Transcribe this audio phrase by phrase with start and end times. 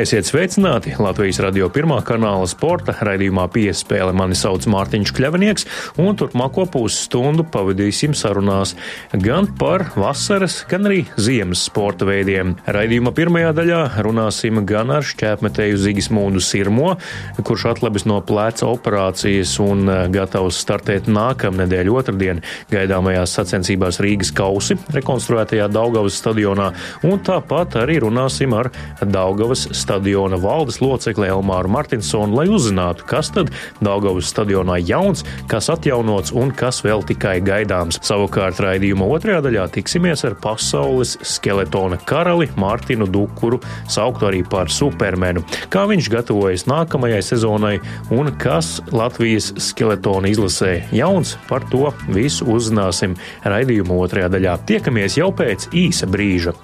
[0.00, 4.14] Esiet sveicināti Latvijas radio pirmā kanāla sporta raidījumā piespēle.
[4.16, 5.66] Mani sauc Mārtiņš Kļavinieks,
[6.00, 8.72] un turpmāko pusstundu pavadīsim sarunās
[9.12, 12.54] gan par vasaras, gan arī ziemas sporta veidiem.
[12.64, 16.94] Raidījuma pirmajā daļā runāsim gan ar šķēpmetēju Zigismūnu Sirmo,
[17.44, 22.40] kurš atlabis no pleca operācijas un eh, gatavs startēt nākamnedēļ otrdien
[22.72, 26.72] gaidāmajās sacensībās Rīgas kausi rekonstruētajā Daugavas stadionā,
[27.04, 28.72] un tāpat arī runāsim ar
[29.04, 33.50] Daugavas stadionu stadiona valdes locekli Elmāru Martinsonu, lai uzzinātu, kas tad
[33.82, 37.98] Daugavas stadionā jauns, kas atjaunots un kas vēl tikai gaidāms.
[38.06, 43.58] Savukārt raidījuma otrajā daļā tiksimies ar pasaules skeletona karali Mārtinu Dukuru,
[43.90, 45.42] sauktu arī par supermenu.
[45.74, 47.74] Kā viņš gatavojas nākamajai sezonai
[48.14, 54.60] un kas Latvijas skeletona izlasē jauns, par to visu uzzināsim raidījuma otrajā daļā.
[54.70, 56.54] Tiekamies jau pēc īsa brīža.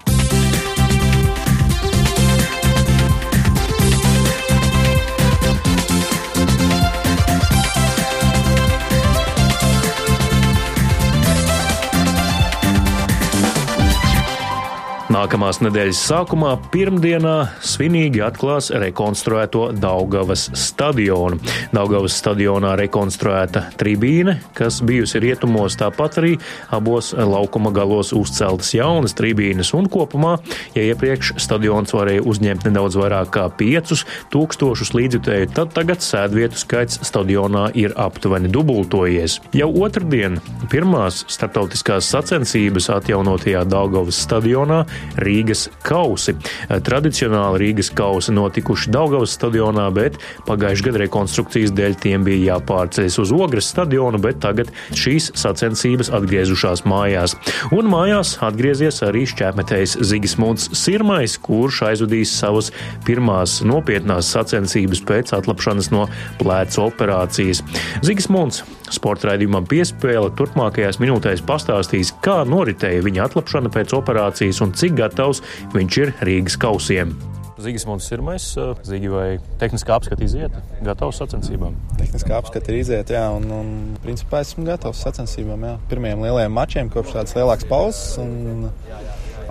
[15.27, 21.41] Nākamās nedēļas sākumā, pirmdienā, svinīgi atklās rekonstruēto Daugavas stadionu.
[21.75, 26.31] Daugavas stadionā rekonstruēta tribīne, kas bijusi rietumos, tāpat arī
[26.71, 30.37] abos laukuma galos uzceltas jaunas tribīnes, un kopumā,
[30.77, 37.73] ja iepriekš stadions varēja uzņemt nedaudz vairāk kā 5000 līdzjutēju, tad tagad sēdvietu skaits stadionā
[37.75, 39.41] ir aptuveni dubultojies.
[39.59, 40.39] Jau otrdien
[40.71, 44.85] pirmās starptautiskās sacensības atjaunotajā Daugavas stadionā
[45.21, 46.37] Rīgas kausi.
[46.69, 50.19] Tradicionāli Rīgas kausi notikuši Daugavas stadionā, bet
[50.49, 56.85] pagājušajā gadā rekonstrukcijas dēļ tiem bija jāpārceļas uz Ogres stadionu, bet tagad šīs sacensības atgriezušās
[56.89, 57.37] mājās.
[57.75, 62.73] Un mājās atgriezies arī šķēpmetējs Zigismunds Sirmais, kurš aizvadīs savas
[63.07, 66.07] pirmās nopietnās sacensības pēc atlapšanas no
[66.41, 67.63] plēca operācijas.
[68.07, 68.65] Zigismunds
[68.95, 75.43] sporta raidījumam piespēle turpmākajās minūtēs pastāstīs, kā noritēja viņa atlapšana pēc operācijas un cik gatavs
[75.75, 77.17] viņš ir Rīgas kausiem.
[77.57, 78.47] Zigismunds ir pirmais.
[78.85, 80.53] Zigi vai tehniskā apskata iziet,
[80.85, 81.77] gatavs sacensībām?
[81.97, 83.71] Tehniskā apskata ir iziet, jā, un, un
[84.05, 85.65] principā esmu gatavs sacensībām.
[85.65, 85.77] Jā.
[85.89, 88.69] Pirmajiem lielajiem mačiem kopš tādas lielākas pauzes un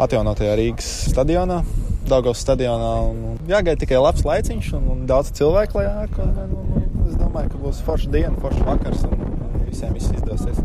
[0.06, 1.64] atjaunotajā Rīgas stadionā.
[2.06, 2.92] Daugos stadionā.
[3.10, 6.20] Un, jāgaida tikai labs laiciņš un, un daudz cilvēku lejāk.
[6.22, 9.20] Un, un, un, es domāju, ka būs forša diena, forša vakars un
[9.66, 10.62] visiem viss izdosies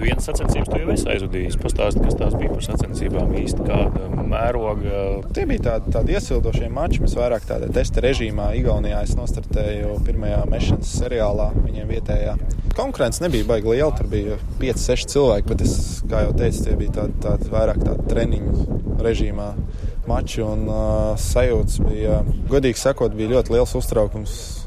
[0.00, 1.56] vienas sacensības tu jau esi aizvadījis.
[1.60, 5.02] Pastāsti, kas tās bija par sacensībām īsti, kāda mēroga.
[5.36, 7.02] Tie bija tādi, tādi iesildošie mači.
[7.04, 12.36] Mēs vairāk tādā testa režīmā Igaunijā es nostartēju pirmajā mešanas seriālā viņiem vietējā.
[12.78, 15.74] Konkurence nebija baigta liela, tur bija 5-6 cilvēki, bet es,
[16.10, 19.50] kā jau teicu, tie bija tādi, tādi vairāk tādi treniņu režīmā
[20.08, 24.59] mači un uh, sajūtas bija, godīgi sakot, bija ļoti liels uztraukums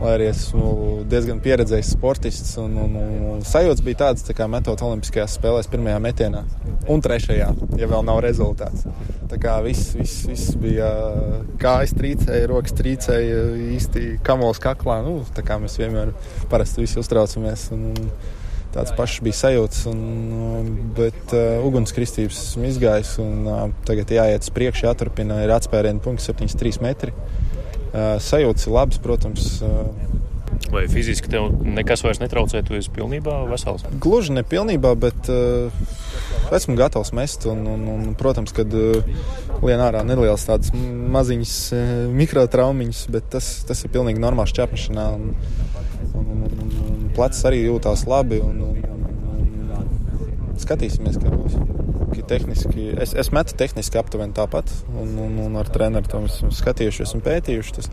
[0.00, 0.70] lai arī esmu
[1.10, 2.54] diezgan pieredzējis sportists.
[2.60, 6.44] Un, un, un, sajūta bija tāda, tā kā metot Olimpiskajās spēlēs pirmajā metienā
[6.90, 7.50] un trešajā,
[7.80, 8.86] ja vēl nav rezultāts.
[9.30, 10.88] Tā kā viss, viss, viss bija
[11.60, 13.42] kājas trīcēja, rokas trīcēja,
[13.74, 15.00] īsti kamols kaklā.
[15.06, 16.12] Nu, tā kā mēs vienmēr
[16.52, 17.70] parasti visi uztraucamies.
[17.74, 18.10] Un, un,
[18.74, 19.98] tāds pašs bija sajūts, un,
[20.96, 23.16] bet uh, ugunskristības esmu izgājis.
[23.22, 25.40] Un, uh, tagad jāiet uz priekšu, jāturpina.
[25.46, 27.14] Ir atspērienu punkts 73 metri.
[27.94, 29.62] Sajūtas ir labas, protams.
[30.74, 33.84] Vai fiziski tev nekas vairs netraucē, tu esi pilnībā vesels?
[34.02, 35.70] Gluži ne pilnībā, bet uh,
[36.54, 37.46] esmu gatavs mest.
[37.50, 39.06] Un, un, un, protams, kad uh,
[39.62, 45.06] lien ārā nelielas tādas maziņas uh, mikrotraumiņas, bet tas, tas ir pilnīgi normāls čepšanā.
[45.14, 45.30] Un,
[46.14, 48.42] un, un, un, un plecs arī jūtās labi.
[48.42, 49.72] Un, un, un,
[50.50, 51.58] un skatīsimies, kā būs
[52.22, 57.16] tehniski, es, es metu tehniski aptuveni tāpat, un, un, un ar treneru to esmu skatījušies
[57.16, 57.76] un pētījuši.
[57.80, 57.90] Tas,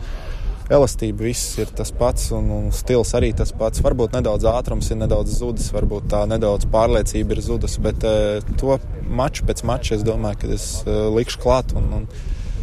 [0.72, 3.82] elastība viss ir tas pats, un, un stils arī tas pats.
[3.84, 8.78] Varbūt nedaudz ātrums ir nedaudz zudis, varbūt tā nedaudz pārliecība ir zudusi, bet uh, to
[9.12, 11.76] maču pēc mača es domāju, ka es uh, likšu klāt.
[11.78, 12.08] Un, un,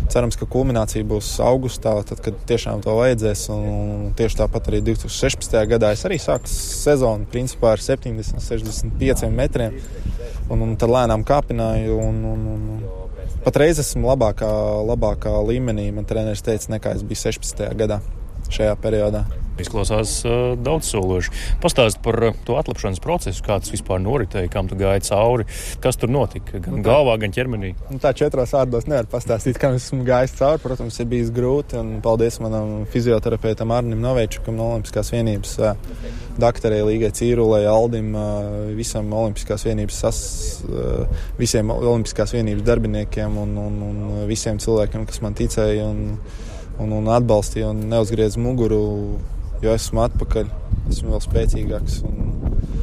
[0.08, 3.42] Cerams, ka kulminācija būs augustā, tad, kad tiešām to vajadzēs.
[3.52, 5.56] Un, tieši tāpat arī 2016.
[5.68, 9.76] gadā es arī sāku sezonu principā ar 70, 65 metriem
[10.48, 11.98] un, un tad lēnām kāpināju.
[12.08, 12.78] Un, un, un,
[13.44, 14.48] patreiz esmu labākā,
[14.88, 17.68] labākā līmenī, man treneris teica, nekā es biju 16.
[17.78, 18.00] gadā.
[18.52, 19.26] Šajā periodā.
[19.58, 21.32] Izklausās uh, daudz sološi.
[21.62, 25.48] Pastāst par uh, to atlapšanas procesu, kā tas vispār noritēja, kam tu gāji cauri,
[25.82, 27.72] kas tur notika, gan nu, tā, galvā, gan ķermenī.
[27.90, 30.62] Nu, tā četros vārdos nevar pastāstīt, kā esmu gājis cauri.
[30.62, 35.74] Protams, ir bijis grūti, un paldies manam fizioterapeitam Arnim Novečukam no Olimpiskās vienības, uh,
[36.38, 40.20] doktorē Līgai Cīrulē, Aldim, uh, visam Olimpiskās vienības, sas,
[40.68, 45.90] uh, visiem Olimpiskās vienības darbiniekiem un, un, un visiem cilvēkiem, kas man ticēja.
[45.90, 46.46] Un,
[46.82, 48.80] un, un atbalstīja un neuzgriez muguru
[49.62, 50.50] jo esmu atpakaļ,
[50.92, 52.32] esmu vēl spēcīgāks un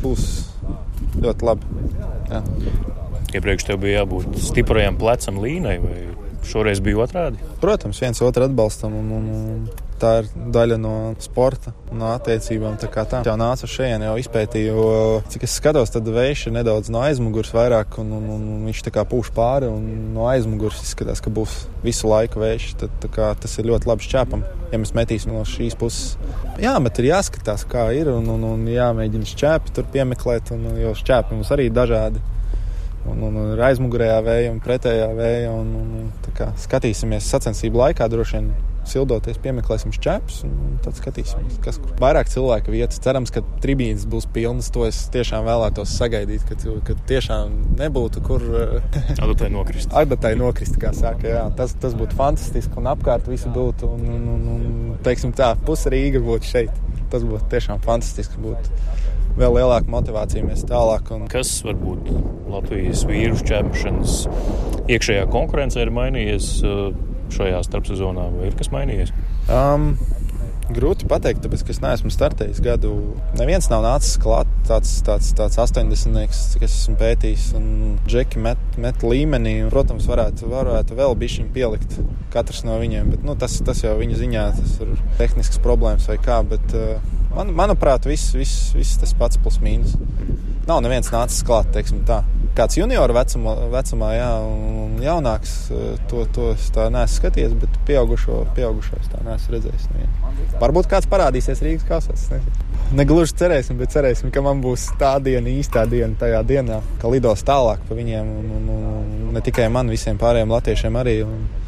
[0.04, 0.28] būs
[1.24, 1.88] ļoti labi.
[2.30, 2.42] Jā.
[3.36, 5.98] Iepriekš tev bija jābūt stiprajam plecam līnai, vai
[6.48, 7.42] šoreiz bija otrādi?
[7.62, 8.96] Protams, viens otru atbalstam.
[9.00, 10.94] Un, un, un tā ir daļa no
[11.24, 12.78] sporta, no attiecībām.
[12.82, 14.86] Tā kā tā jau nāca šeit, jau izpētīju,
[15.32, 18.94] cik es skatos, tad vējš ir nedaudz no aizmugures vairāk, un, un, un viņš tā
[18.96, 22.70] kā pūš pāri, un no aizmugures izskatās, ka būs visu laiku vējš.
[22.84, 26.16] Tad kā, tas ir ļoti labi šķēpam, ja mēs metīsim no šīs puses.
[26.62, 30.96] Jā, bet ir jāskatās, kā ir, un, un, un jāmēģina šķēpi tur piemeklēt, un, jo
[30.98, 32.24] šķēpi mums arī dažādi.
[33.06, 35.52] Un, un, un ir aizmugurējā vēja un pretējā vēja.
[35.54, 38.48] Un, un, kā, skatīsimies sacensību laikā droši vien
[38.90, 41.94] sildoties, piemeklēsim šķēpus un tad skatīsimies, kas kur.
[42.02, 43.02] Vairāk cilvēku vietas.
[43.04, 44.72] Cerams, ka tribīnes būs pilnas.
[44.76, 48.46] To es tiešām vēlētos sagaidīt, ka, ka tiešām nebūtu kur.
[49.16, 49.94] Adatai nokrist.
[49.96, 51.30] Adatai nokrist, kā saka.
[51.32, 51.46] Jā.
[51.58, 53.90] Tas, tas būtu fantastiski un apkārt visu būtu.
[53.98, 56.84] Un, un, un, un teiksim tā, puse Rīga būtu šeit.
[57.14, 58.42] Tas būtu tiešām fantastiski.
[58.42, 58.86] Būtu
[59.40, 61.12] vēl lielāka motivācija mēs tālāk.
[61.16, 61.28] Un...
[61.32, 62.08] Kas varbūt
[62.52, 64.16] Latvijas vīru šķēpšanas
[64.92, 66.50] iekšējā konkurencē ir mainījies?
[67.34, 69.16] Šajā starpsezonā, vai ir kas mainījies?
[69.50, 69.94] Um,
[70.66, 72.90] Grūti pateikt, tāpēc, es neesmu startējis gadu.
[73.38, 76.16] Neviens nav nācis klāt, tāds, tāds, tāds 80,
[76.58, 77.44] kas esmu pētījis.
[77.60, 77.68] Un
[78.10, 79.60] džeki met, met līmenī.
[79.62, 82.00] Un, protams, varētu, varētu vēl bišķiņu pielikt
[82.34, 83.14] katrs no viņiem.
[83.14, 86.42] Bet, nu, tas, tas jau viņa ziņā, tas ir tehnisks problēmas vai kā.
[86.50, 89.96] Bet, uh, man, manuprāt, viss, viss, viss tas pats plus mīnus.
[90.66, 92.24] Nav neviens nācis klāt, teiksim tā
[92.56, 97.80] kāds junioru vecumā, vecumā jā, un jaunāks, eh, to, to es tā neesmu skatījies, bet
[97.90, 99.90] pieaugušo, pieaugušo es tā neesmu redzējis.
[99.94, 100.56] Nevienu.
[100.62, 102.30] Varbūt kāds parādīsies Rīgas kausās.
[102.94, 107.42] Negluži cerēsim, bet cerēsim, ka man būs tā diena, īstā diena, tajā dienā, ka lidos
[107.46, 111.16] tālāk pa viņiem, un, un, un ne tikai man, visiem pārējiem latviešiem arī.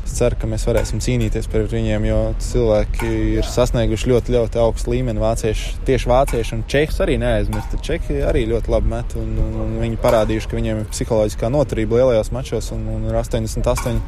[0.07, 3.09] Es ceru, ka mēs varēsim cīnīties par viņiem, jo cilvēki
[3.39, 5.19] ir sasnieguši ļoti, ļoti augstu līmeni.
[5.19, 7.75] Vācieši, tieši vācieši un čehs arī neaizmirst.
[7.83, 11.99] Čehi arī ļoti labi met, un, un, un viņi parādījuši, ka viņiem ir psiholoģiskā noturība
[11.99, 13.99] lielajos mačos, un, un ir 88.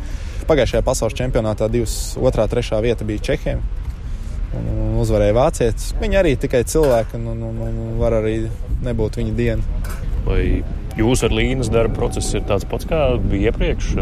[0.47, 3.67] Pagājušajā pasaules čempionātā divas, otrā, trešā vieta bija Čehiem
[4.57, 5.94] un uzvarēja vācietis.
[6.01, 8.36] Viņi arī tikai cilvēki, un, un, un, un var arī
[8.86, 9.96] nebūt viņa diena.
[10.25, 10.42] Vai
[11.00, 13.94] jūs ar Līnas darba procesu ir tāds pats, kā bija iepriekš?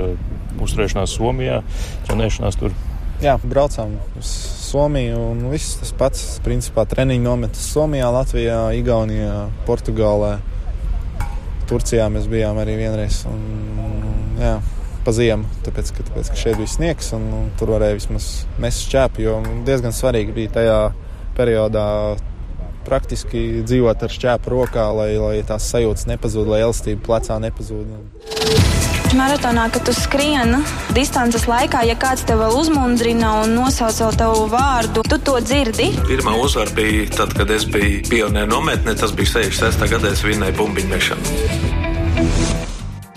[0.57, 1.61] Uzturēšanās Somijā,
[2.07, 2.73] trenēšanās tur.
[3.21, 4.29] Jā, braucām uz
[4.67, 6.23] Somiju un viss tas pats.
[6.45, 10.37] Principā treniņu nometas Somijā, Latvijā, Igaunijā, Portugālē.
[11.67, 13.23] Turcijā mēs bijām arī vienreiz.
[13.29, 13.41] Un,
[14.39, 14.55] jā,
[15.07, 18.25] pa ziemu, tāpēc ka, tāpēc, ka šeit bija sniegs un, un tur varēja vismaz
[18.59, 19.23] mest šķēpu.
[19.23, 19.37] Jo
[19.67, 20.79] diezgan svarīgi bija tajā
[21.37, 21.85] periodā
[22.87, 27.87] praktiski dzīvot ar šķēpu rokā, lai, lai tās sajūtas nepazūd, lai elastība plecā nepazūd.
[29.15, 30.59] Maratonā, kad tu skrieni
[30.95, 35.93] distances laikā, ja kāds tev vēl uzmundrina un nosauc tavu vārdu, tu to dzirdi.
[36.11, 39.87] Pirmā uzvara bija tad, kad es biju pionieru nometnē, tas bija 66.
[39.95, 42.66] gadā, es vinnēju bumbiņu mešanu.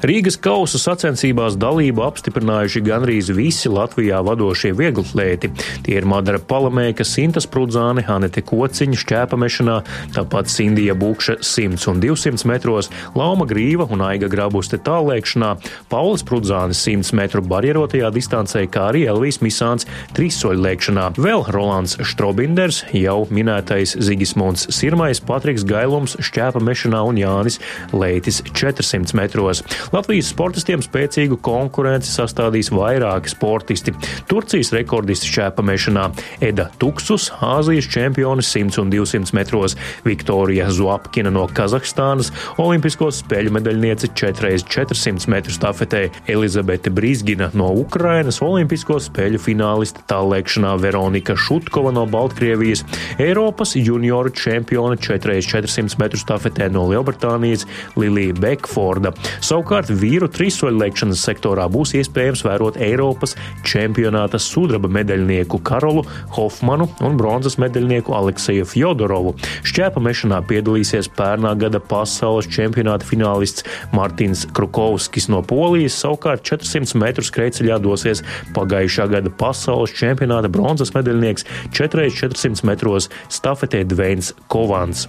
[0.01, 5.51] Rīgas kausa sacensībās dalību apstiprinājuši gandrīz visi Latvijā vadošie vieglatlēti.
[5.85, 9.75] Tie ir Madara Palamēka, Sintas Prudzāne, Hanete Kociņa šķēpamešanā,
[10.17, 15.51] tāpat Sindija Bukša 100 un 200 metros, Lauma Grīva un Aiga Grabuste tālēkšanā,
[15.93, 21.11] Pauls Prudzānis 100 metru barjerotajā distancē, kā arī Elvijas Misāns trīssoļlēkšanā.
[21.21, 27.61] Vēl Rolands Štrobinders, jau minētais Zigismunds Sirmais, Patriks Gailums šķēpamešanā un Jānis
[27.93, 29.61] Leitis 400 metros.
[29.91, 33.91] Latvijas sportistiem spēcīgu konkurenci sastādīs vairāki sportisti.
[34.31, 36.05] Turcijas rekordisti šķēpamešanā
[36.47, 39.75] Eda Tuksus, Āzijas čempionis 100 un 200 metros,
[40.07, 42.31] Viktorija Zuapkina no Kazahstānas,
[42.63, 50.77] Olimpisko spēļu medaļniece 4x400 metru stafetē, Elizabete Brīsgina no Ukrainas, Olimpisko spēļu fināliste tālēkšanā.
[50.81, 52.85] Veronika Šutkova no Baltkrievijas,
[53.19, 57.67] Eiropas junioru čempione 4x400 metru stafetē no Lielbritānijas.
[57.99, 59.11] Lilija Bekforda.
[59.43, 63.33] Savukārt Savukārt vīru trīssoļlēkšanas sektorā būs iespējams vērot Eiropas
[63.65, 66.03] čempionāta sudraba medaļnieku Karolu
[66.37, 69.33] Hofmanu un bronzas medaļnieku Alekseju Fjodorovu.
[69.65, 73.65] Šķēpa mešanā piedalīsies pērnā gada pasaules čempionāta finālists
[73.97, 78.21] Martins Krukovskis no Polijas, savukārt 400 metru skrejceļā dosies
[78.59, 85.07] pagājušā gada pasaules čempionāta bronzas medaļnieks 4x400 metros stafetē Dveins Kovans.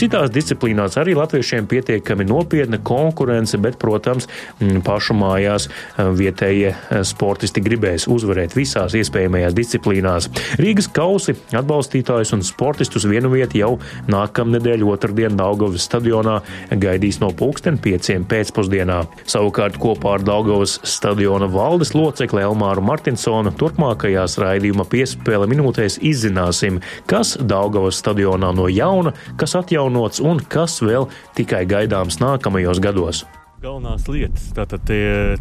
[0.00, 3.97] Citās disciplīnās arī latviešiem pietiekami nopietna konkurence, bet, protams,
[4.86, 6.74] pašu mājās vietējie
[7.06, 10.28] sportisti gribēs uzvarēt visās iespējamajās disciplīnās.
[10.60, 13.72] Rīgas kausi atbalstītājus un sportistus vienu vietu jau
[14.10, 16.38] nākamnedēļ otrdien Daugavas stadionā
[16.70, 19.00] gaidīs no pulksten pieciem pēcpusdienā.
[19.28, 27.36] Savukārt kopā ar Daugavas stadiona valdes locekli Elmāru Martinsonu turpmākajās raidījuma piespēle minūtēs izzināsim, kas
[27.40, 33.26] Daugavas stadionā no jauna, kas atjaunots un kas vēl tikai gaidāms nākamajos gados.
[33.58, 35.34] Galvenās lietas, tātad tie,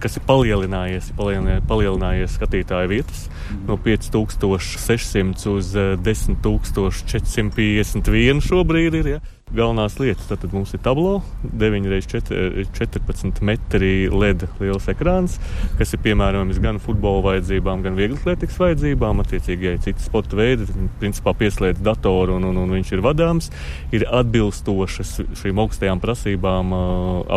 [0.00, 3.26] kas ir palielinājies, palielinājies, palielinājies skatītāju vietas
[3.68, 9.10] no 5600 uz 10451 šobrīd ir.
[9.12, 9.20] Ja?
[9.48, 11.22] Galvenās lietas tad mums ir tablo,
[11.56, 15.38] 9x14 metri LED liels ekrāns,
[15.78, 19.22] kas ir piemērojams gan futbola vajadzībām, gan vieglatlētikas vajadzībām.
[19.24, 20.68] Attiecīgi, ja ir citi sporta veidi,
[21.00, 23.48] principā pieslēdz datoru un, un, un viņš ir vadāms.
[23.96, 26.74] Ir atbilstošas šīm augstajām prasībām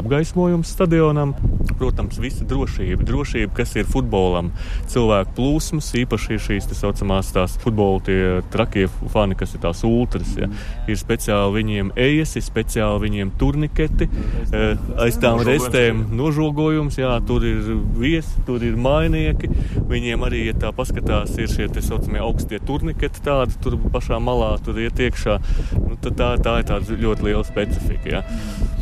[0.01, 1.33] apgaismojums stadionam.
[1.79, 4.51] Protams, visa drošība, drošība, kas ir futbolam,
[4.91, 8.19] cilvēku plūsmas, īpaši šīs tā saucamās tās futbola tie
[8.53, 10.35] trakie fani, kas ir tās ultras.
[10.37, 10.51] Ja.
[10.91, 14.07] Ir speciāli viņiem ejas, ir speciāli viņiem turniketi,
[14.51, 17.61] eh, aiz tām restēm nožogojums, jā, tur ir
[17.97, 19.49] viesi, tur ir mainieki.
[19.91, 24.53] Viņiem arī, ja tā paskatās, ir šie tā saucamie augstie turniketi tādi, tur pašā malā
[24.63, 25.37] tur iet iekšā.
[25.79, 28.09] Nu, tā, tā ir tāda ļoti liela specifika.
[28.09, 28.23] Jā.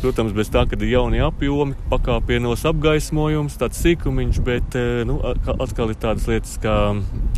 [0.00, 5.20] Protams, bez tā, ka ir jauni apjomi, pakāpienos apgaismojums, tāds sīkumiņš, bet eh, nu,
[5.60, 6.76] atkal ir tādas lietas kā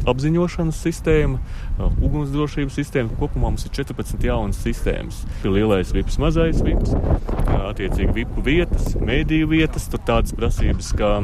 [0.09, 1.41] apziņošanas sistēma,
[1.93, 3.17] ugunsdrošības sistēma.
[3.21, 5.23] Kopumā mums ir 14 jaunas sistēmas.
[5.43, 6.95] Ir lielais vips, mazais vips,
[7.73, 11.19] attiecīgi vipu vietas, mēdīju vietas, tur tādas prasības kā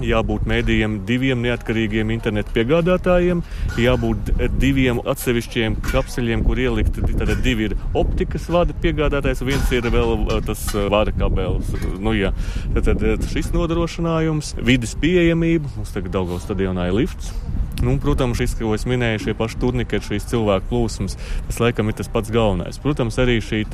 [0.00, 3.42] jābūt mēdījiem diviem neatkarīgiem internetu piegādātājiem,
[3.80, 7.00] jābūt diviem atsevišķiem kapseļiem, kur ielikt.
[7.18, 11.72] Tad divi ir optikas vada piegādātājs, viens ir vēl tas vāra kabelis.
[12.02, 12.32] Nu, jā.
[12.74, 17.32] tad, tad šis nodrošinājums, vidas pieejamība, mums tagad Daugavas stadionā ir lifts.
[17.82, 21.16] Nu, protams, šis, ko es minēju, šie paši turniketi, šīs cilvēku plūsmas,
[21.48, 22.78] tas laikam ir tas pats galvenais.
[22.82, 23.64] Protams, arī šī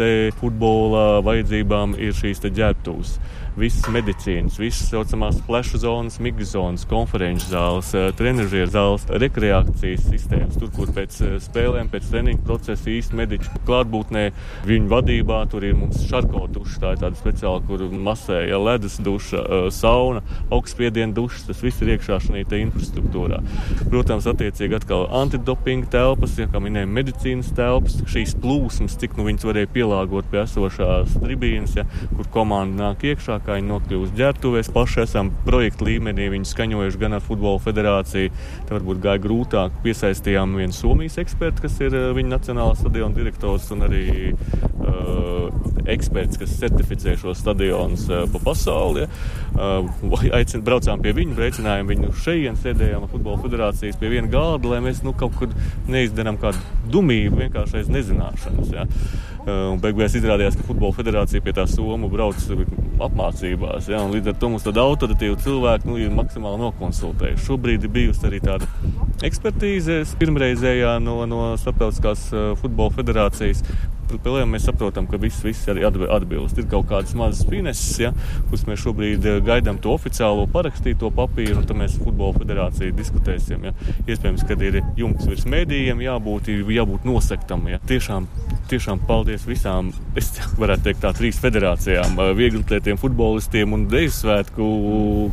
[0.41, 3.19] futbola vajadzībām ir šīs ģērbtuves
[3.59, 10.59] visas medicīnas, visas saucamās flešu zonas, migu zonas, konferenču zāles, eh, trenižieru zāles, rekreācijas sistēmas,
[10.61, 14.25] tur, kur pēc eh, spēlēm, pēc treniņu procesa īsti mediķu klātbūtnē
[14.69, 19.43] viņu vadībā tur ir mums šarko duša, tā ir tāda speciāla, kur masēja ledus duša,
[19.43, 20.23] eh, sauna,
[20.55, 23.43] augstspiediena duša, tas viss ir iekšā šajā infrastruktūrā.
[23.89, 29.47] Protams, attiecīgi atkal antidopinga telpas, ja kā minējām, medicīnas telpas, šīs plūsmas, cik nu viņas
[29.49, 34.71] varēja pielāgot pie esošās tribīnes, ja, kur komanda nāk iekšā, kā viņi nokļūst ģērbtuvēs.
[34.75, 38.33] Paši esam projekta līmenī viņu skaņojuši gan ar Futbola federāciju.
[38.69, 39.79] Tad varbūt gāja grūtāk.
[39.85, 45.49] Piesaistījām vienu Somijas ekspertu, kas ir eh, viņa nacionālā stadiona direktors un arī uh,
[45.89, 49.07] eksperts, kas certificē šos stadionus uh, pa pasauli.
[49.07, 49.09] Ja.
[49.59, 54.75] Uh, aicin, braucām pie viņa, aicinājām viņu šeit, sēdējām ar Futbola federācijas pie viena galda,
[54.75, 55.53] lai mēs nu, kaut kur
[55.91, 56.61] neizdarām kādu
[56.93, 58.75] dumību, vienkārši aiz nezināšanas.
[58.77, 58.87] Ja.
[59.49, 62.43] Uh, Beigās izrādījās, ka Futbola federācija pie tā Somu brauc
[63.29, 63.89] apmācībās.
[63.89, 67.45] Ja, līdz ar to mums tāda autoritatīva cilvēka nu, ir maksimāli nokonsultējuši.
[67.45, 68.67] Šobrīd ir bijusi arī tāda
[69.27, 73.63] ekspertīze pirmreizējā no, no Starptautiskās uh, futbola federācijas,
[74.17, 76.59] spēlēm mēs saprotam, ka viss, viss arī atbilst.
[76.59, 78.13] Ir kaut kādas mazas fineses, ja,
[78.49, 83.69] kuras mēs šobrīd eh, gaidām to oficiālo parakstīto papīru, un tad mēs futbola federāciju diskutēsim.
[83.69, 83.75] Ja.
[84.07, 87.67] Iespējams, ka ir jumts virs mēdījiem jābūt, jābūt nosektam.
[87.71, 87.81] Ja.
[87.89, 88.29] Tiešām,
[88.71, 94.69] tiešām paldies visām, es varētu teikt tā, trīs federācijām, eh, vieglatlētiem, futbolistiem un deju svētku,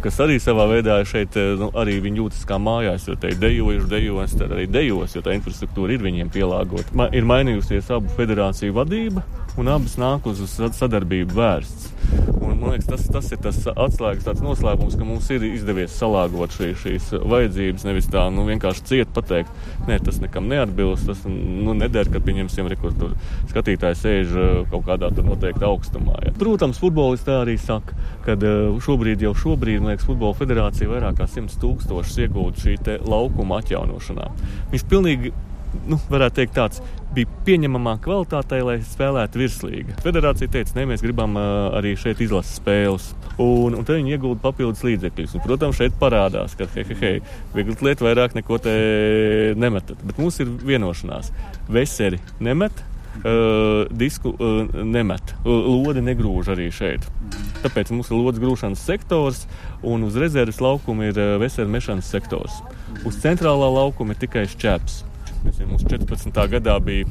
[0.03, 3.89] kas arī savā veidā šeit, eh, nu, arī jūtas kā mājās, jo te ir dejojuši,
[3.91, 6.93] dejos, tad arī dejos, jo tā infrastruktūra ir viņiem pielāgota.
[6.93, 9.23] Ma, ir mainījusies abu federāciju organizāciju vadība,
[9.57, 11.91] un abas nāk uz sadarbību vērsts.
[12.45, 16.73] Un, man liekas, tas, tas ir tas atslēgas noslēpums, ka mums ir izdevies salāgot šī,
[16.75, 17.85] šīs vajadzības.
[17.87, 19.49] Nevis tā nu, vienkārši ciet pateikt,
[19.87, 21.07] nē, tas nekam neatbilst.
[21.07, 23.13] Tas nu, neder, kad pieņemsim rekordu.
[23.49, 26.19] Skatītājs sēž uh, kaut kādā noteikta augstumā.
[26.25, 26.35] Ja.
[26.37, 27.95] Protams, futbolisti arī saka,
[28.27, 32.99] ka uh, šobrīd jau šobrīd, man liekas, Futbola federācija vairāk kā 100 tūkstošus iegūtu šī
[33.07, 34.29] laukuma atjaunošanā.
[34.73, 35.33] Viņš pilnīgi
[35.89, 36.81] nu, varētu teikt, tāds
[37.15, 39.97] bija pieņemamā kvalitātei, lai spēlētu virslīgi.
[40.03, 43.11] Federācija teica, ne, mēs gribam uh, arī šeit izlases spēles.
[43.41, 45.37] Un, un tad viņi iegūda papildus līdzekļus.
[45.37, 47.21] Un, protams, šeit parādās, ka hei, hei, hei,
[47.55, 48.75] viegli lietu vairāk neko te
[49.59, 50.01] nemetat.
[50.07, 51.31] Bet mums ir vienošanās.
[51.71, 52.83] Veseli nemet,
[53.21, 57.07] uh, disku uh, nemet, lodi negrūž arī šeit.
[57.63, 59.45] Tāpēc mums ir lodes grūšanas sektors,
[59.87, 62.59] un uz rezerves laukuma ir vesela mešanas sektors.
[63.07, 65.03] Uz centrālā laukuma ir tikai šķēps.
[65.45, 66.31] Nezinu, mums 14.
[66.51, 67.05] gadā bija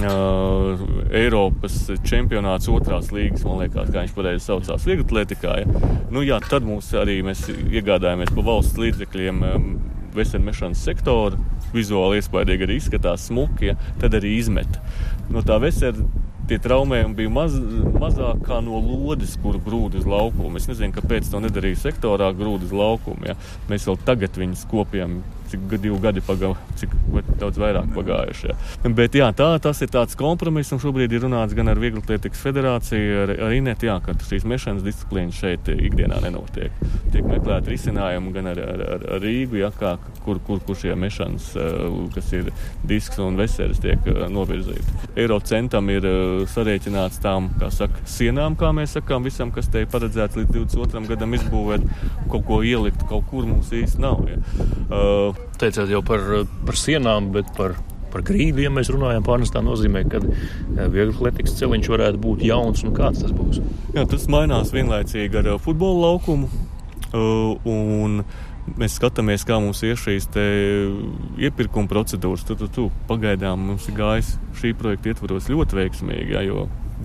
[0.00, 0.82] uh,
[1.12, 5.56] Eiropas čempionāts otrās līgas, man liekas, kā viņš pareizi saucās, vieglatlētikā.
[5.62, 5.94] Ja.
[6.12, 9.70] Nu, jā, tad mums arī mēs iegādājāmies pa valsts līdzekļiem um,
[10.16, 11.40] veselmešanas sektoru.
[11.72, 14.76] Vizuāli iespaidīgi arī izskatās smuki, ja, tad arī izmet.
[15.32, 16.04] No tā vesela
[16.50, 17.54] tie traumējumi bija maz,
[18.02, 20.58] mazāk kā no lodes, kur grūda uz laukumu.
[20.58, 23.30] Es nezinu, kāpēc to nedarīja sektorā, grūda uz laukumu.
[23.30, 23.38] Ja.
[23.70, 25.20] Mēs vēl tagad viņus kopjam
[25.52, 26.94] cik divi gadi pagājuši, cik
[27.40, 28.48] daudz vairāk pagājuši.
[28.48, 28.92] Jā.
[28.96, 33.18] Bet jā, tā, tas ir tāds kompromiss, un šobrīd ir runāts gan ar Vieglatlētikas federāciju,
[33.24, 36.74] ar, ar Inetu, jā, ka šīs mešanas disciplīnas šeit ikdienā nenotiek.
[37.12, 39.94] Tiek meklēt risinājumu gan ar, ar, ar, ar Rīgu, jā, kā,
[40.24, 41.52] kur, kur, kur šie mešanas,
[42.14, 42.50] kas ir
[42.88, 44.98] disks un veseris, tiek novirzīti.
[45.20, 46.06] Eiro centam ir
[46.52, 51.06] sarēķināts tām, kā saka, sienām, kā mēs sakām, visam, kas te ir paredzēts līdz 22.
[51.12, 51.86] gadam izbūvēt,
[52.32, 54.22] kaut ko ielikt, kaut kur mums īsti nav.
[54.30, 54.40] Ja.
[54.92, 56.22] Uh, teicāt jau par,
[56.66, 57.76] par sienām, bet par,
[58.12, 62.84] par grīdu, ja mēs runājam, pārnestā nozīmē, ka eh, viegli atletikas celiņš varētu būt jauns
[62.86, 63.62] un kāds tas būs.
[63.96, 66.50] Jā, tas mainās vienlaicīgi ar eh, futbola laukumu.
[67.12, 68.22] Uh, un
[68.78, 70.30] mēs skatāmies, kā mums ir šīs
[71.44, 72.46] iepirkuma procedūras.
[72.48, 76.46] Tu, tu, tu, pagaidām mums ir gājis šī projekta ietvaros ļoti veiksmīgi, jā,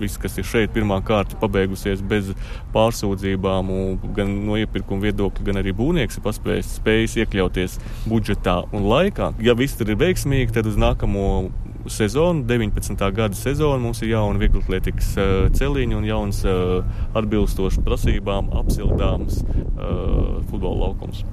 [0.00, 2.32] viss, kas ir šeit, pirmā kārta pabeigusies bez
[2.74, 3.72] pārsūdzībām,
[4.16, 7.78] gan no iepirkuma viedokļa, gan arī būvnieks ir paspējis spējis iekļauties
[8.08, 9.32] budžetā un laikā.
[9.44, 11.26] Ja viss tur ir veiksmīgi, tad uz nākamo
[11.88, 13.10] sezonu, 19.
[13.16, 16.84] gada sezonu, mums ir jauna vieglatlētikas uh, celiņa un jauns uh,
[17.18, 21.24] atbilstoši prasībām apsildāms uh, futbola laukums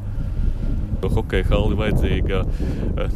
[1.14, 2.44] hokeja halli vajadzīga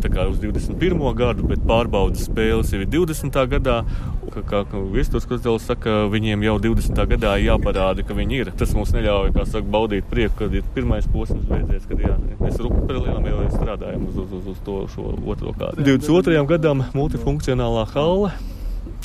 [0.10, 1.02] kā uz 21.
[1.18, 3.44] gadu, bet pārbaudas spēles jau ir 20.
[3.54, 3.84] gadā
[4.30, 7.02] kā, Viestures Kozdelis saka, viņiem jau 20.
[7.14, 8.52] gadā jāparāda, ka viņi ir.
[8.60, 13.26] Tas mums neļauj, saka, baudīt prieku, kad ir pirmais posms beidzies, kad jā, mēs Rukpelēnam
[13.30, 14.80] jau strādājam uz, uz, uz, uz to
[15.26, 15.86] otro kārtu.
[15.86, 16.46] 22.
[16.50, 18.34] gadam multifunkcionālā halla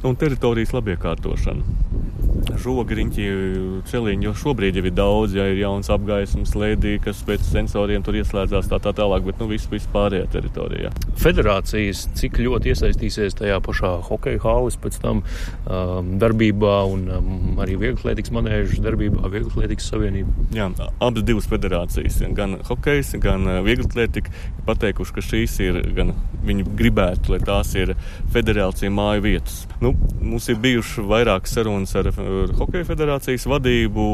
[0.05, 2.04] un teritorijas labiekārtošana
[2.61, 3.27] žogriņķi,
[3.91, 8.19] celiņi, jo šobrīd jau ir daudz, ja ir jauns apgaismas lēdī, kas pēc sensoriem tur
[8.19, 10.93] ieslēdzās tā, tā tālāk, bet nu viss, viss pārējā teritorijā.
[11.21, 17.33] Federācijas cik ļoti iesaistīsies tajā pašā hokeja hālis pēc tam um, darbībā un um,
[17.65, 20.49] arī vieglatlētikas manēžas darbībā, vieglatlētikas savienība?
[20.55, 26.15] Jā, abas divas federācijas, gan hokejs, gan uh, vieglatlētika, ir pateikuši, ka šīs ir gan
[26.45, 27.95] viņi gribētu, lai tās ir
[28.35, 29.65] federācija māju vietas.
[29.83, 32.11] Nu, mums ir bijuši vairāk sarunas ar
[32.47, 34.05] ar Hokeja federācijas vadību.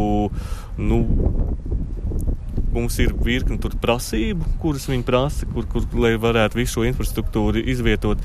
[0.81, 1.03] Nu,
[2.75, 8.23] mums ir virkni prasību, kuras viņi prasa, kur, kur, lai varētu visu šo infrastruktūru izvietot.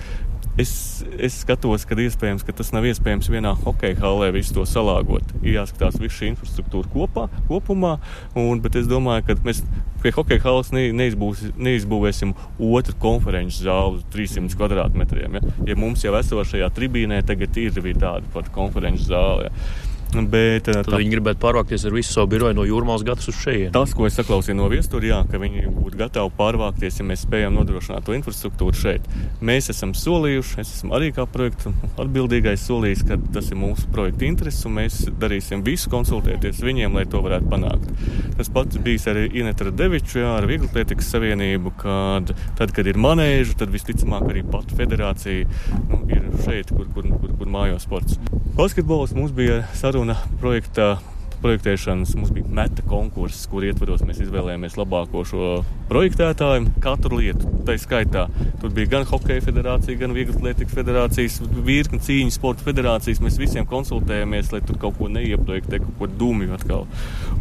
[0.55, 5.33] Es, es skatos, ka iespējams, ka tas nav iespējams vienā hokeja hallē visu to salāgot.
[5.41, 7.97] Ir jāskatās visu šī infrastruktūra kopā, kopumā,
[8.39, 9.59] un, bet es domāju, ka mēs
[9.99, 12.31] pie hokeja halles ne, neizbūs, neizbūvēsim
[12.71, 15.35] otru konferenču zāli 300 kvadrātmetriem.
[15.35, 15.51] Ja?
[15.73, 19.49] ja mums jau esošajā tribīnē tagad ir tāda pat konferenču zāle.
[19.49, 19.91] Ja?
[20.13, 23.71] Bet, eh, tā, viņi gribētu pārvākties ar visu savu biroju no jūrmālas gadus uz šejienu.
[23.75, 27.57] Tas, ko es saklausīju no viestura, jā, ka viņi būtu gatavi pārvākties, ja mēs spējam
[27.57, 29.09] nodrošināt to infrastruktūru šeit.
[29.41, 34.27] Mēs esam solījuši, es esmu arī kā projekta atbildīgais solījis, ka tas ir mūsu projekta
[34.29, 37.91] intereses, un mēs darīsim visu, konsultēties viņiem, lai to varētu panākt.
[38.39, 43.57] Tas pats bijis arī Inetra Deviču, jā, ar Vieglatlētikas savienību, kad tad, kad ir manēža,
[43.59, 45.47] tad visticamāk arī pat federācija
[45.89, 48.19] nu, ir šeit, kur, kur, kur, kur mājo sports.
[48.55, 49.65] Basketbols mums bija
[49.95, 50.97] saruna projektā
[51.45, 55.49] projektēšanas mums bija meta konkurss, kur ietvaros mēs izvēlējāmies labāko šo
[55.91, 56.71] projektētāju.
[56.83, 58.25] Katru lietu, tā skaitā,
[58.61, 63.21] tur bija gan Hokeja federācija, gan Vieglatlētikas federācijas, virkni cīņu sporta federācijas.
[63.23, 66.87] Mēs visiem konsultējāmies, lai tur kaut ko neieprojektē, kaut ko dumju atkal.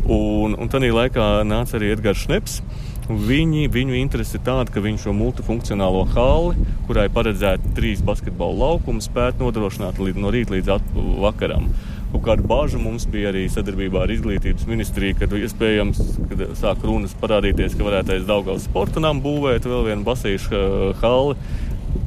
[0.04, 2.60] Un, un tādā laikā nāca arī Edgars Šneps.
[3.04, 9.04] Viņi, viņu interese ir tāda, ka viņš šo multifunkcionālo halli, kurai paredzēta trīs basketbola laukumi,
[9.04, 10.72] spētu nodrošināt līdz, no rīta līdz
[11.20, 11.68] vakaram.
[12.14, 17.16] Kaut kāda bāža mums bija arī sadarbībā ar izglītības ministriju, kad iespējams, kad sāk runas
[17.20, 21.36] parādīties, ka varētu aiz Daugavas sporta nam būvēt vēl vienu basīšu uh, halli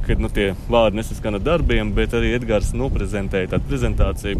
[0.07, 4.39] kad nu, tie vārdi nesaskana darbiem, bet arī Edgars noprezentēja tādu prezentāciju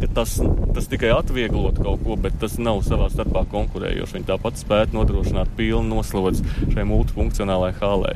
[0.00, 0.38] ka tas,
[0.74, 4.16] tas tikai atvieglot kaut ko, bet tas nav savā starpā konkurējoši.
[4.16, 8.14] Viņi tāpat spētu nodrošināt pilnu noslodzi šai multifunkcionālajai hālē.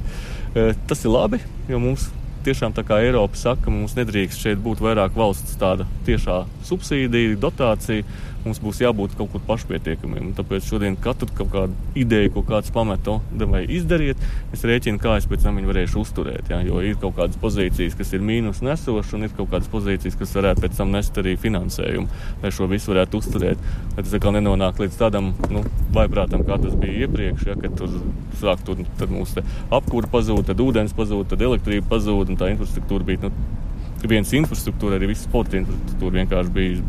[0.88, 2.08] Tas ir labi, jo mums
[2.44, 8.04] tiešām tā kā Eiropa saka, mums nedrīkst šeit būt vairāk valsts tāda tiešā subsīdija, dotācija
[8.44, 10.32] mums būs jābūt kaut kur pašpietiekamiem.
[10.38, 14.20] Tāpēc šodien katru kaut kādu ideju, ko kāds pameto, vai izdariet,
[14.54, 16.50] es rēķinu, kā es pēc tam viņu varēšu uzturēt.
[16.52, 16.60] Ja?
[16.64, 20.36] Jo ir kaut kādas pozīcijas, kas ir mīnus nesošas, un ir kaut kādas pozīcijas, kas
[20.38, 23.66] varētu pēc tam nest arī finansējumu, lai šo visu varētu uzturēt.
[23.94, 25.64] Lai tas atkal nenonāk līdz tādam nu,
[25.96, 27.98] vaiprātam, kā tas bija iepriekš, ja, kad tur
[28.40, 28.80] sāk tur
[29.10, 33.28] mūsu apkūra pazūd, tad ūdens pazūd, tad elektrība pazūd, un tā infrastruktūra bija.
[33.28, 33.62] Nu,
[34.10, 36.82] viens infrastruktūra, arī viss sporta infrastruktūra vienkārši bija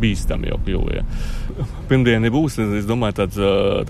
[0.00, 0.98] bīstami jau kļuva.
[0.98, 1.04] Ja.
[1.90, 3.38] Pirmdiena būs, es domāju, tāds,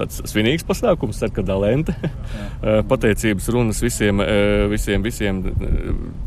[0.00, 1.94] tāds svinīgs pasākums, sarkanā lente.
[2.90, 4.22] Pateicības runas visiem,
[4.72, 5.42] visiem, visiem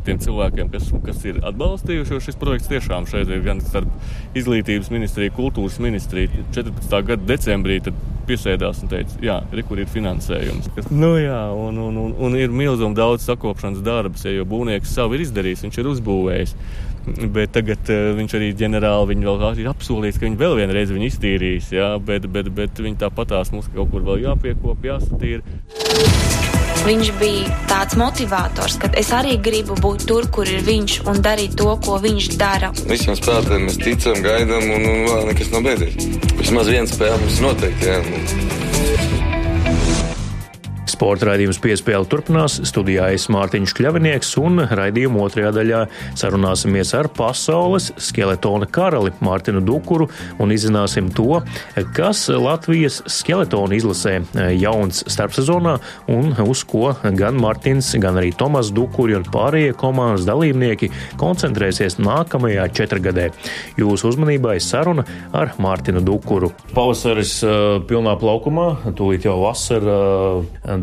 [0.06, 4.92] tiem cilvēkiem, kas, kas ir atbalstījuši, jo šis projekts tiešām šeit ir gan starp izglītības
[4.94, 6.46] ministriju, kultūras ministriju.
[6.56, 7.02] 14.
[7.12, 7.80] gada decembrī
[8.28, 10.68] piesēdās un teica, jā, re, kur ir finansējums.
[10.76, 14.92] Kas, nu, jā, un, un, un, un ir milzīgi daudz sakopšanas darbs, ja, jo būvnieks
[14.98, 16.54] savu ir izdarījis, viņš ir uzbūvējis.
[17.34, 21.72] Bet tagad uh, viņš arī ģenerāli vēl ir apsolījis, ka viņi vēl vienreiz viņu iztīrīs.
[21.74, 25.42] Jā, bet, bet, bet viņi tāpatās mums kaut kur vēl jāpiekop, jāsatīra.
[26.88, 31.58] Viņš bija tāds motivators, ka es arī gribu būt tur, kur ir viņš un darīt
[31.58, 32.70] to, ko viņš dara.
[32.88, 35.98] Visiem spēlētājiem mēs ticam, gaidām, un, un vēl nekas nav beidzies.
[36.38, 37.90] Vismaz viens spēle mums noteikti.
[37.90, 39.27] Jā.
[40.98, 42.56] Sporta raidījums piespēle turpinās.
[42.66, 45.82] Studijā es Mārtiņš Kļavinieks un raidījuma otrajā daļā
[46.18, 50.08] sarunāsimies ar pasaules skeletona karali Mārtinu Dukuru
[50.42, 51.38] un izzināsim to,
[51.94, 54.16] kas Latvijas skeletona izlasē
[54.58, 55.76] jauns starpsezonā
[56.10, 60.90] un uz ko gan Mārtiņš, gan arī Tomas Dukuri un pārējie komandas dalībnieki
[61.22, 63.28] koncentrēsies nākamajā četrgadē.
[63.78, 66.50] Jūsu uzmanībai saruna ar Mārtinu Dukuru.
[66.74, 70.02] Pavasaris uh, pilnā plaukumā, tūlīt jau vasara.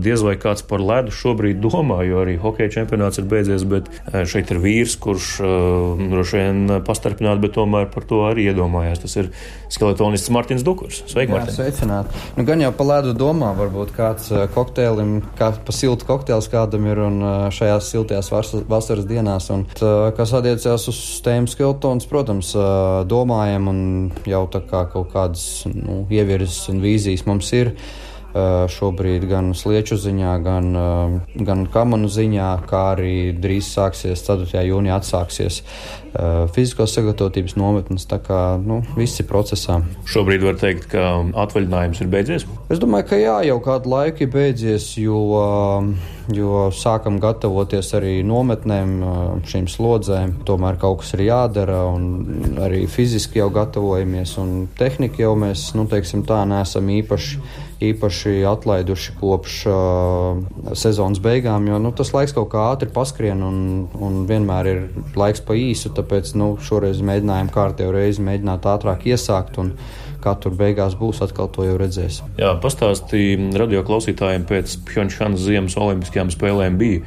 [0.05, 4.21] Diez vai kāds par ledu šobrīd domā, jo arī hokeja čempionāts ir beidzies, bet eh,
[4.29, 9.01] šeit ir vīrs, kurš uh, droši vien pastarpināt, bet tomēr par to arī iedomājās.
[9.01, 9.31] Tas ir
[9.73, 11.01] skeletonists Mārtiņš Dukurs.
[11.09, 11.57] Sveiki, Mārtiņ!
[11.57, 12.13] Sveicināt!
[12.37, 16.85] Nu, gan jau pa ledu domā, varbūt kāds eh, kokteilim, kā pa siltu kokteils kādam
[16.91, 17.19] ir un
[17.55, 18.29] šajās siltajās
[18.69, 19.49] vasaras dienās.
[19.55, 22.53] Un, tā, kas attiecās uz tēmu skeletons, protams,
[23.09, 23.79] domājam un
[24.29, 27.73] jau tā kā kaut kādas nu, ievirzes un vīzijas mums ir.
[28.35, 34.65] Eh, šobrīd gan slieču ziņā, gan, eh, gan kamanu ziņā, kā arī drīz sāksies 4.
[34.67, 38.03] jūnijā atsāksies eh, fiziskās sagatavotības nometnes.
[38.11, 39.77] Tā kā nu, viss ir procesā.
[40.03, 42.45] Šobrīd var teikt, ka atvaļinājums ir beidzies?
[42.67, 45.21] Es domāju, ka jā, jau kādu laiku ir beidzies, jo,
[46.35, 48.97] jo sākam gatavoties arī nometnēm,
[49.47, 50.41] šīm slodzēm.
[50.43, 55.87] Tomēr kaut kas ir jādara, un arī fiziski jau gatavojamies, un tehniski jau mēs, nu,
[55.87, 62.49] teiksim tā, neesam īpaši īpaši atlaiduši kopš uh, sezonas beigām, jo nu, tas laiks kaut
[62.53, 63.59] kā ātri paskrien un,
[63.99, 64.81] un vienmēr ir
[65.19, 65.91] laiks pa īsu.
[65.97, 69.59] Tāpēc nu, šoreiz mēģinājām kārtējo reizi mēģināt ātrāk iesākt.
[69.61, 69.75] Un,
[70.25, 72.21] kā tur beigās būs, atkal to jau redzēs.
[72.41, 77.03] Jā, pastāstīja radio klausītājiem pēc Pjončānas ziemas olimpiskajām spēlēm bija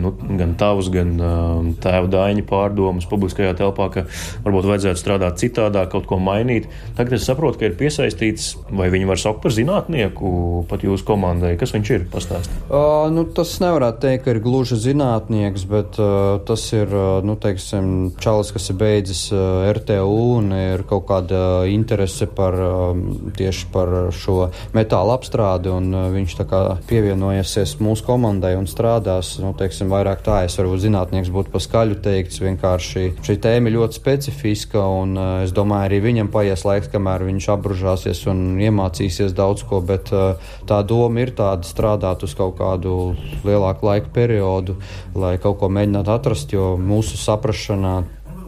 [0.00, 4.04] nu, gan tavs, gan uh, tēva dāņa pārdomas publiskajā telpā, ka
[4.44, 6.70] varbūt vajadzētu strādāt citādāk, kaut ko mainīt.
[6.96, 11.54] Tagad es saprotu, ka ir piesaistīts, vai viņi var saukt par zinātnieku pat jūsu komandai.
[11.60, 12.06] Kas viņš ir?
[12.12, 12.64] Pastāstīt.
[12.70, 17.36] Uh, nu, tas nevarētu teikt, ka ir gluži zinātnieks, bet uh, tas ir, uh, nu,
[17.40, 23.04] teiksim, čalis, kas ir beidzis uh, RTU un ir kaut kāda interese par uh,
[23.36, 29.36] tieši par šo metālu apstrādi, un uh, viņš tā kā pievienojies mūsu komandai un strādās,
[29.42, 33.72] nu, teiksim, teiksim, vairāk tā, es varbūt zinātnieks būtu pa skaļu teikts, vienkārši šī tēma
[33.74, 39.34] ļoti specifiska, un uh, es domāju, arī viņam paies laiks, kamēr viņš apbružāsies un iemācīsies
[39.34, 44.78] daudz ko, bet uh, tā doma ir tāda strādāt uz kaut kādu lielāku laika periodu,
[45.18, 47.96] lai kaut ko mēģinātu atrast, jo mūsu saprašanā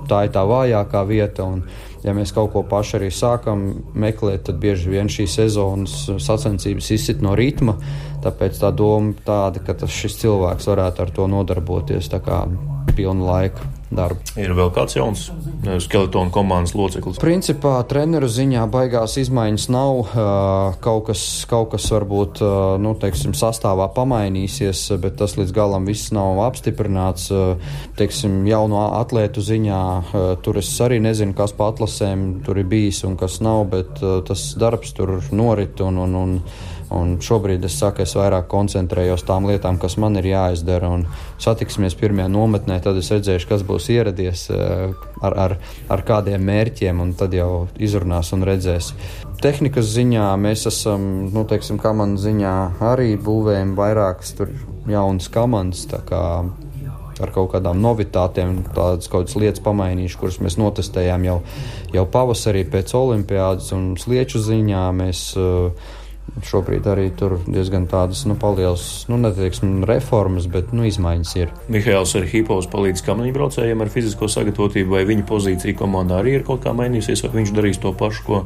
[0.07, 1.43] tā ir tā vājākā vieta.
[1.43, 1.67] Un,
[2.05, 7.25] ja mēs kaut ko paši arī sākam meklēt, tad bieži vien šī sezonas sacensības izsit
[7.25, 7.77] no ritma.
[8.25, 12.45] Tāpēc tā doma tāda, ka tas, šis cilvēks varētu ar to nodarboties tā kā
[12.97, 14.19] pilnu laiku darbu.
[14.41, 15.27] Ir vēl kāds jauns
[15.85, 17.21] skeletona komandas loceklis?
[17.23, 20.13] Principā treneru ziņā baigās izmaiņas nav.
[20.85, 22.43] Kaut kas, kaut kas varbūt
[22.83, 27.31] nu, teiksim, sastāvā pamainīsies, bet tas līdz galam viss nav apstiprināts.
[27.99, 29.83] Teiksim, jauno atlētu ziņā
[30.45, 34.49] tur es arī nezinu, kas pa atlasēm tur ir bijis un kas nav, bet tas
[34.59, 36.41] darbs tur norit un, un, un
[36.95, 40.91] un šobrīd es saku, es vairāk koncentrējos tām lietām, kas man ir jāizdara.
[40.93, 41.07] Un
[41.43, 45.57] satiksimies pirmajā nometnē, tad es redzēšu, kas būs ieradies eh, ar, ar,
[45.93, 48.93] ar kādiem mērķiem, un tad jau izrunās un redzēs.
[49.43, 52.55] Tehnikas ziņā mēs esam, nu, teiksim, komandas ziņā
[52.93, 54.33] arī būvējam vairākas
[54.89, 55.85] jaunas komandas
[57.23, 61.37] ar kaut kādām novitātēm, tādas kaut kādas lietas pamainījuši, kuras mēs notestējām jau,
[61.95, 64.85] jau pavasarī pēc olimpiādas un slieču ziņā.
[64.97, 65.95] Mēs, uh,
[66.45, 71.53] Šobrīd arī tur diezgan tādas nu, palielas, nu, neteiksim, reformas, bet nu, izmaiņas ir.
[71.73, 76.61] Mihāls ar Hipovs palīdz kamiņbraucējiem ar fizisko sagatavotību, vai viņa pozīcija komandā arī ir kaut
[76.67, 78.43] kā mainījusies, vai viņš darīs to pašu, ko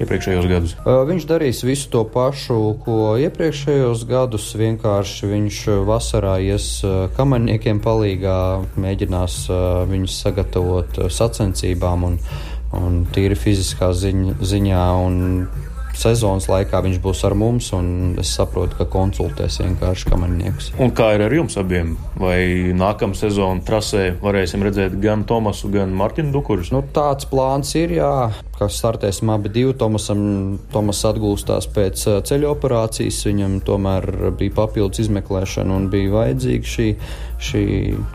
[0.00, 0.72] iepriekšējos gadus?
[1.10, 4.48] Viņš darīs visu to pašu, ko iepriekšējos gadus.
[4.56, 6.70] Vienkārši viņš vasarā ies
[7.18, 8.38] kamaņniekiem palīgā,
[8.80, 9.38] mēģinās
[9.92, 12.18] viņus sagatavot sacensībām un,
[12.80, 14.88] un tīri fiziskā ziņa, ziņā.
[15.04, 15.22] Un,
[15.98, 20.70] sezonas laikā viņš būs ar mums, un es saprotu, ka konsultēs vienkārši kamerniekus.
[20.82, 21.94] Un kā ir ar jums abiem?
[22.20, 26.72] Vai nākamā sezona trasē varēsim redzēt gan Tomasu, gan Martinu Dukurus?
[26.74, 28.14] Nu, tāds plāns ir, jā,
[28.58, 29.74] ka startēsim abi divi.
[29.78, 36.88] Tomasam, Tomas atgūstās pēc ceļa operācijas, viņam tomēr bija papildus izmeklēšana un bija vajadzīga šī,
[37.48, 37.64] šī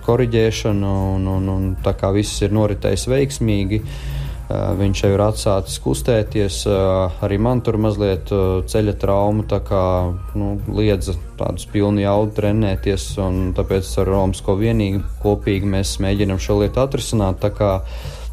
[0.08, 3.84] koriģēšana, un, un, un tā kā viss ir noritējis veiksmīgi.
[4.50, 6.64] Viņš jau ir atsācis kustēties,
[7.22, 8.32] arī man tur mazliet
[8.72, 9.82] ceļa trauma, tā kā
[10.34, 16.42] nu, liedza tādus pilnu jaudu trenēties, un tāpēc ar Romas ko vienīgi kopīgi mēs mēģinam
[16.42, 17.38] šo lietu atrisināt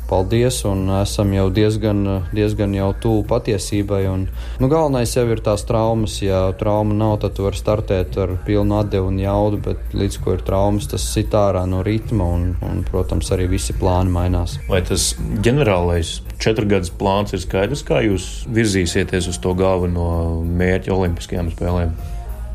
[0.09, 2.03] paldies, un esam jau diezgan,
[2.35, 4.03] diezgan jau tuvu patiesībai.
[4.11, 4.27] Un,
[4.61, 6.19] nu, galvenais jau ir tās traumas.
[6.25, 10.45] Ja trauma nav, tad var startēt ar pilnu atdevu un jaudu, bet līdz ko ir
[10.47, 14.59] traumas, tas sit ārā no ritma, un, un protams, arī visi plāni mainās.
[14.71, 15.13] Vai tas
[15.45, 21.97] ģenerālais četru gadus plāns ir skaidrs, kā jūs virzīsieties uz to galveno mērķi Olimpiskajām spēlēm?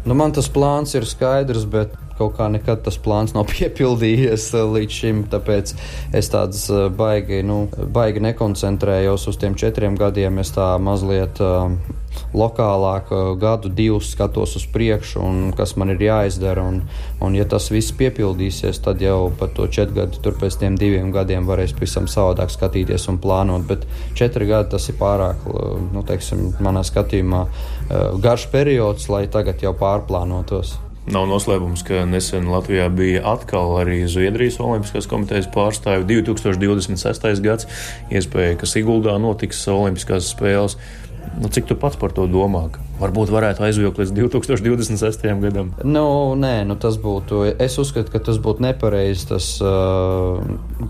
[0.02, 4.68] Nu, man tas plāns ir skaidrs, bet kaut kā nekad tas plāns nav piepildījies eh,
[4.76, 5.24] līdz šim.
[5.32, 5.74] Tāpēc
[6.18, 10.42] es tāds eh, baigi, nu, baigi nekoncentrējos uz tiem četriem gadiem.
[10.42, 11.72] Es tā mazliet uh,
[12.36, 16.64] lokālāk, gadu, divus skatos uz priekšu, un kas man ir jāizdara.
[16.68, 16.82] Un,
[17.24, 21.12] un ja tas viss piepildīsies, tad jau par to četru gadu, tur pēc tiem diviem
[21.16, 23.66] gadiem varēs pavisam savādāk skatīties un plānot.
[23.70, 25.48] Bet četri gadi tas ir pārāk,
[25.92, 27.46] nu, teiksim, manā skatījumā,
[28.24, 30.78] garš periods, lai tagad jau pārplānotos.
[31.10, 37.42] Nav noslēpums, ka nesen Latvijā bija atkal arī Zviedrijas Olimpiskās komitejas pārstāvja 2026.
[37.42, 37.66] gads.
[38.14, 40.78] Iespēja, ka Siguldā notiks Olimpiskās spēles.
[41.42, 42.68] Nu, cik tu pats par to domā?
[43.02, 45.24] Varbūt varētu aizvilkt līdz 2026.
[45.42, 45.72] gadam.
[45.82, 47.40] Nu, nē, nu tas būtu.
[47.58, 49.26] Es uzskatu, ka tas būtu nepareizi.
[49.32, 50.38] Tas uh,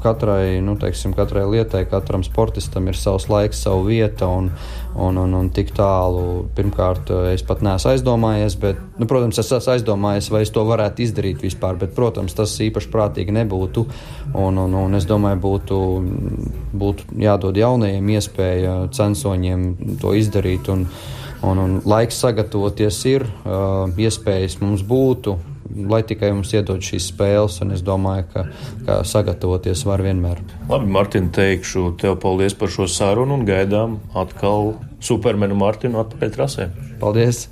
[0.03, 4.27] katrai, nu, teiksim, katrai lietai, katram sportistam ir savs laiks, sava vieta.
[4.27, 4.49] Un,
[4.91, 8.59] un, un, un tik tālu, pirmkārt, es pat neesmu aizdomājies.
[8.59, 11.79] Bet, nu, protams, es esmu aizdomājies, vai es to varētu izdarīt vispār.
[11.79, 13.85] Bet, protams, tas īpaši prātīgi nebūtu.
[14.35, 15.79] Un, un, un es domāju, būtu,
[16.75, 20.67] būtu jādod jaunajiem iespēja censoņiem to izdarīt.
[20.75, 20.89] Un,
[21.41, 25.33] Un, un laiks sagatavoties ir, uh, iespējas mums būtu,
[25.89, 28.43] lai tikai mums iedod šīs spēles, un es domāju, ka,
[28.85, 30.41] ka sagatavoties var vienmēr.
[30.69, 36.69] Labi, Mārtiņ, teikšu tev paldies par šo sarunu un gaidām atkal Supermenu Mārtiņu atpakaļ trasē.
[37.01, 37.47] Paldies!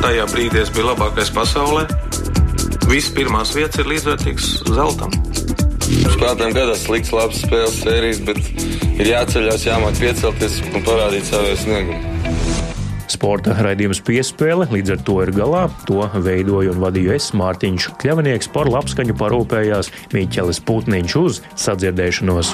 [0.00, 1.86] Tajā brīdī es biju labākais pasaulē.
[2.86, 5.25] Visas pirmās vietas ir līdzvērtīgas zeltam.
[5.86, 8.40] Spēlētājiem gadās slikts, labs spēles sērijas, bet
[8.98, 12.14] ir jāceļās, jāmāk piecelties un parādīt savu sniegumu.
[13.06, 15.62] Sporta raidījums piespēle līdz ar to ir galā.
[15.86, 22.52] To veidoju un vadīju es, Mārtiņš Kļavinieks, par labskaņu parūpējās Mīķelis Putniņš uz sadzirdēšanos.